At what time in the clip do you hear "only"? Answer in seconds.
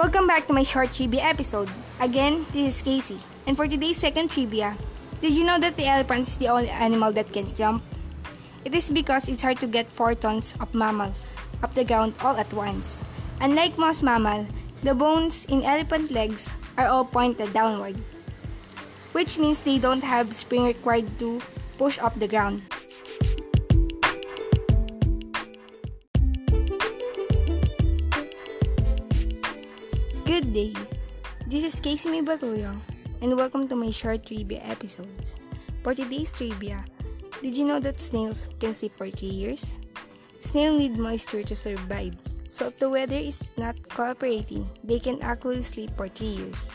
6.48-6.72